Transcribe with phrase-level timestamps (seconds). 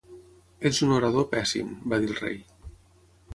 [0.69, 2.41] "Ets un orador pèssim", va dir el rei.